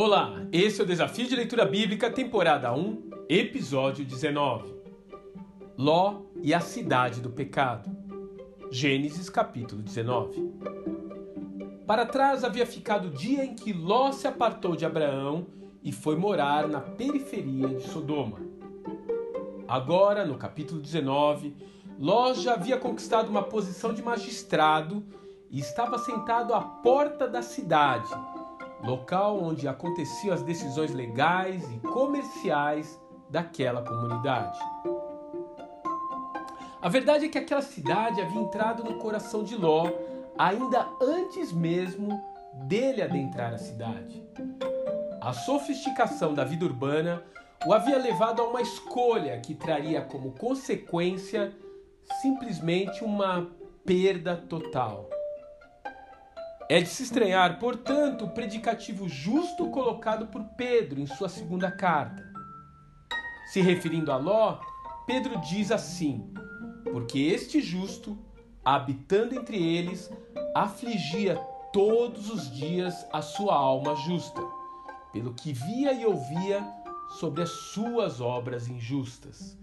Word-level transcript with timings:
Olá, 0.00 0.46
esse 0.52 0.80
é 0.80 0.84
o 0.84 0.86
Desafio 0.86 1.26
de 1.26 1.34
Leitura 1.34 1.64
Bíblica, 1.64 2.08
temporada 2.08 2.72
1, 2.72 3.10
episódio 3.28 4.04
19. 4.04 4.72
Ló 5.76 6.20
e 6.40 6.54
a 6.54 6.60
Cidade 6.60 7.20
do 7.20 7.30
Pecado. 7.30 7.90
Gênesis 8.70 9.28
capítulo 9.28 9.82
19. 9.82 10.52
Para 11.84 12.06
trás 12.06 12.44
havia 12.44 12.64
ficado 12.64 13.08
o 13.08 13.10
dia 13.10 13.44
em 13.44 13.56
que 13.56 13.72
Ló 13.72 14.12
se 14.12 14.28
apartou 14.28 14.76
de 14.76 14.86
Abraão 14.86 15.48
e 15.82 15.90
foi 15.90 16.14
morar 16.14 16.68
na 16.68 16.80
periferia 16.80 17.66
de 17.66 17.82
Sodoma. 17.82 18.38
Agora, 19.66 20.24
no 20.24 20.38
capítulo 20.38 20.80
19, 20.80 21.56
Ló 21.98 22.34
já 22.34 22.54
havia 22.54 22.76
conquistado 22.76 23.28
uma 23.30 23.42
posição 23.42 23.92
de 23.92 24.00
magistrado 24.00 25.04
e 25.50 25.58
estava 25.58 25.98
sentado 25.98 26.54
à 26.54 26.60
porta 26.60 27.26
da 27.26 27.42
cidade 27.42 28.08
local 28.82 29.42
onde 29.42 29.66
aconteciam 29.66 30.34
as 30.34 30.42
decisões 30.42 30.92
legais 30.92 31.62
e 31.72 31.78
comerciais 31.80 33.00
daquela 33.28 33.82
comunidade. 33.82 34.58
A 36.80 36.88
verdade 36.88 37.26
é 37.26 37.28
que 37.28 37.38
aquela 37.38 37.62
cidade 37.62 38.20
havia 38.20 38.40
entrado 38.40 38.84
no 38.84 38.98
coração 38.98 39.42
de 39.42 39.56
Ló 39.56 39.90
ainda 40.38 40.86
antes 41.02 41.52
mesmo 41.52 42.22
dele 42.54 43.02
adentrar 43.02 43.52
a 43.52 43.58
cidade. 43.58 44.24
A 45.20 45.32
sofisticação 45.32 46.32
da 46.32 46.44
vida 46.44 46.64
urbana 46.64 47.22
o 47.66 47.72
havia 47.72 47.98
levado 47.98 48.40
a 48.40 48.48
uma 48.48 48.62
escolha 48.62 49.40
que 49.40 49.54
traria 49.54 50.00
como 50.00 50.30
consequência 50.30 51.52
simplesmente 52.22 53.02
uma 53.02 53.50
perda 53.84 54.36
total. 54.36 55.10
É 56.70 56.82
de 56.82 56.88
se 56.90 57.02
estranhar, 57.02 57.58
portanto, 57.58 58.26
o 58.26 58.30
predicativo 58.30 59.08
justo 59.08 59.70
colocado 59.70 60.26
por 60.26 60.44
Pedro 60.54 61.00
em 61.00 61.06
sua 61.06 61.26
segunda 61.26 61.70
carta. 61.70 62.30
Se 63.46 63.62
referindo 63.62 64.12
a 64.12 64.18
Ló, 64.18 64.60
Pedro 65.06 65.40
diz 65.40 65.72
assim: 65.72 66.30
Porque 66.92 67.20
este 67.20 67.62
justo, 67.62 68.18
habitando 68.62 69.34
entre 69.34 69.56
eles, 69.56 70.12
afligia 70.54 71.36
todos 71.72 72.28
os 72.28 72.50
dias 72.54 73.06
a 73.14 73.22
sua 73.22 73.54
alma 73.54 73.96
justa, 73.96 74.42
pelo 75.10 75.32
que 75.32 75.54
via 75.54 75.94
e 75.94 76.04
ouvia 76.04 76.62
sobre 77.18 77.44
as 77.44 77.50
suas 77.50 78.20
obras 78.20 78.68
injustas. 78.68 79.56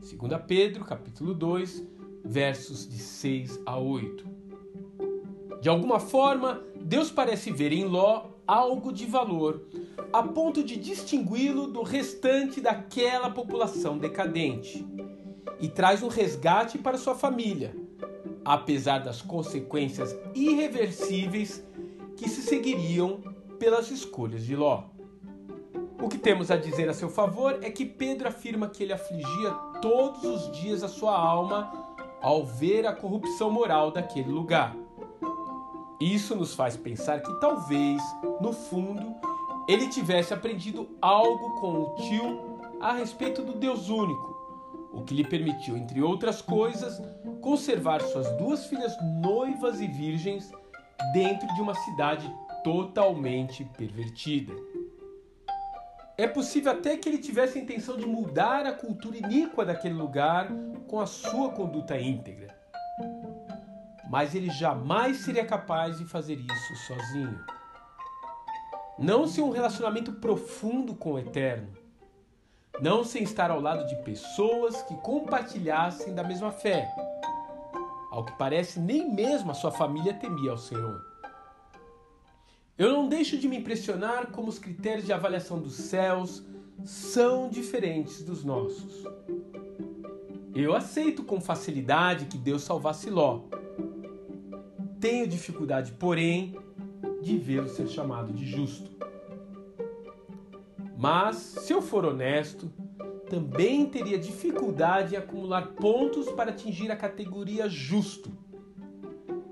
2 0.00 0.42
Pedro, 0.46 0.84
capítulo 0.84 1.32
2, 1.32 1.82
versos 2.22 2.86
de 2.86 2.98
6 2.98 3.60
a 3.64 3.78
8. 3.78 4.41
De 5.62 5.68
alguma 5.68 6.00
forma, 6.00 6.60
Deus 6.74 7.12
parece 7.12 7.52
ver 7.52 7.72
em 7.72 7.84
Ló 7.84 8.24
algo 8.44 8.92
de 8.92 9.06
valor, 9.06 9.62
a 10.12 10.20
ponto 10.20 10.60
de 10.60 10.76
distingui-lo 10.76 11.68
do 11.68 11.84
restante 11.84 12.60
daquela 12.60 13.30
população 13.30 13.96
decadente, 13.96 14.84
e 15.60 15.68
traz 15.68 16.02
um 16.02 16.08
resgate 16.08 16.78
para 16.78 16.98
sua 16.98 17.14
família, 17.14 17.76
apesar 18.44 18.98
das 18.98 19.22
consequências 19.22 20.12
irreversíveis 20.34 21.64
que 22.16 22.28
se 22.28 22.42
seguiriam 22.42 23.20
pelas 23.60 23.88
escolhas 23.88 24.44
de 24.44 24.56
Ló. 24.56 24.82
O 26.02 26.08
que 26.08 26.18
temos 26.18 26.50
a 26.50 26.56
dizer 26.56 26.88
a 26.88 26.92
seu 26.92 27.08
favor 27.08 27.60
é 27.62 27.70
que 27.70 27.86
Pedro 27.86 28.26
afirma 28.26 28.68
que 28.68 28.82
ele 28.82 28.94
afligia 28.94 29.52
todos 29.80 30.24
os 30.24 30.50
dias 30.60 30.82
a 30.82 30.88
sua 30.88 31.16
alma 31.16 31.94
ao 32.20 32.44
ver 32.44 32.84
a 32.84 32.92
corrupção 32.92 33.48
moral 33.48 33.92
daquele 33.92 34.32
lugar. 34.32 34.81
Isso 36.02 36.34
nos 36.34 36.52
faz 36.52 36.76
pensar 36.76 37.22
que 37.22 37.32
talvez, 37.38 38.02
no 38.40 38.52
fundo, 38.52 39.14
ele 39.68 39.88
tivesse 39.88 40.34
aprendido 40.34 40.88
algo 41.00 41.60
com 41.60 41.74
o 41.74 41.94
tio 41.94 42.58
a 42.80 42.94
respeito 42.94 43.40
do 43.40 43.52
Deus 43.52 43.88
único, 43.88 44.90
o 44.92 45.04
que 45.04 45.14
lhe 45.14 45.22
permitiu, 45.22 45.76
entre 45.76 46.02
outras 46.02 46.42
coisas, 46.42 47.00
conservar 47.40 48.02
suas 48.02 48.28
duas 48.36 48.66
filhas 48.66 48.92
noivas 49.20 49.80
e 49.80 49.86
virgens 49.86 50.50
dentro 51.12 51.46
de 51.54 51.60
uma 51.60 51.74
cidade 51.74 52.28
totalmente 52.64 53.64
pervertida. 53.78 54.52
É 56.18 56.26
possível 56.26 56.72
até 56.72 56.96
que 56.96 57.08
ele 57.08 57.18
tivesse 57.18 57.60
a 57.60 57.62
intenção 57.62 57.96
de 57.96 58.06
mudar 58.06 58.66
a 58.66 58.72
cultura 58.72 59.18
iníqua 59.18 59.64
daquele 59.64 59.94
lugar 59.94 60.48
com 60.88 60.98
a 60.98 61.06
sua 61.06 61.50
conduta 61.50 61.96
íntegra 61.96 62.51
mas 64.12 64.34
ele 64.34 64.50
jamais 64.50 65.20
seria 65.20 65.42
capaz 65.42 65.96
de 65.96 66.04
fazer 66.04 66.34
isso 66.34 66.76
sozinho. 66.86 67.42
Não 68.98 69.26
sem 69.26 69.42
um 69.42 69.48
relacionamento 69.48 70.12
profundo 70.12 70.94
com 70.94 71.14
o 71.14 71.18
Eterno. 71.18 71.72
Não 72.78 73.04
sem 73.04 73.22
estar 73.22 73.50
ao 73.50 73.58
lado 73.58 73.86
de 73.86 73.96
pessoas 74.02 74.82
que 74.82 74.94
compartilhassem 74.96 76.14
da 76.14 76.22
mesma 76.22 76.52
fé. 76.52 76.94
Ao 78.10 78.22
que 78.22 78.36
parece, 78.36 78.78
nem 78.78 79.10
mesmo 79.10 79.50
a 79.50 79.54
sua 79.54 79.70
família 79.70 80.12
temia 80.12 80.50
ao 80.50 80.58
Senhor. 80.58 81.02
Eu 82.76 82.92
não 82.92 83.08
deixo 83.08 83.38
de 83.38 83.48
me 83.48 83.56
impressionar 83.56 84.26
como 84.26 84.48
os 84.48 84.58
critérios 84.58 85.06
de 85.06 85.12
avaliação 85.14 85.58
dos 85.58 85.72
céus 85.72 86.44
são 86.84 87.48
diferentes 87.48 88.22
dos 88.22 88.44
nossos. 88.44 89.06
Eu 90.54 90.74
aceito 90.74 91.24
com 91.24 91.40
facilidade 91.40 92.26
que 92.26 92.36
Deus 92.36 92.62
salvasse 92.62 93.08
Ló 93.08 93.44
tenho 95.02 95.26
dificuldade, 95.26 95.90
porém, 95.90 96.56
de 97.20 97.36
vê-lo 97.36 97.68
ser 97.68 97.88
chamado 97.88 98.32
de 98.32 98.46
justo. 98.46 98.88
Mas, 100.96 101.36
se 101.36 101.72
eu 101.72 101.82
for 101.82 102.04
honesto, 102.04 102.70
também 103.28 103.84
teria 103.86 104.16
dificuldade 104.16 105.16
em 105.16 105.18
acumular 105.18 105.72
pontos 105.72 106.30
para 106.30 106.50
atingir 106.50 106.88
a 106.92 106.96
categoria 106.96 107.68
justo. 107.68 108.30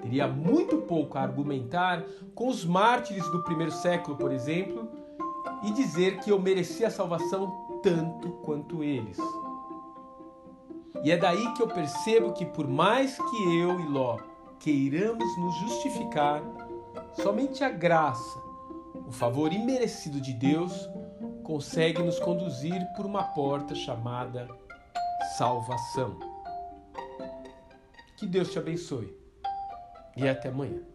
Teria 0.00 0.26
muito 0.26 0.78
pouco 0.78 1.18
a 1.18 1.20
argumentar 1.20 2.02
com 2.34 2.48
os 2.48 2.64
mártires 2.64 3.28
do 3.30 3.42
primeiro 3.42 3.72
século, 3.72 4.16
por 4.16 4.32
exemplo, 4.32 4.88
e 5.62 5.70
dizer 5.72 6.20
que 6.20 6.30
eu 6.30 6.40
merecia 6.40 6.86
a 6.86 6.90
salvação 6.90 7.80
tanto 7.82 8.30
quanto 8.44 8.82
eles. 8.82 9.18
E 11.02 11.10
é 11.10 11.18
daí 11.18 11.52
que 11.52 11.62
eu 11.62 11.68
percebo 11.68 12.32
que, 12.32 12.46
por 12.46 12.66
mais 12.66 13.18
que 13.18 13.58
eu 13.58 13.78
e 13.78 13.86
Ló 13.86 14.16
queiramos 14.60 15.38
nos 15.38 15.54
justificar, 15.56 16.42
somente 17.14 17.62
a 17.62 17.70
graça, 17.70 18.38
o 19.06 19.12
favor 19.12 19.52
imerecido 19.52 20.20
de 20.20 20.32
Deus, 20.32 20.88
consegue 21.42 22.02
nos 22.02 22.18
conduzir 22.18 22.84
por 22.96 23.04
uma 23.04 23.22
porta 23.22 23.74
chamada 23.74 24.48
salvação. 25.36 26.18
Que 28.16 28.26
Deus 28.26 28.50
te 28.50 28.58
abençoe 28.58 29.14
e 30.16 30.28
até 30.28 30.48
amanhã. 30.48 30.93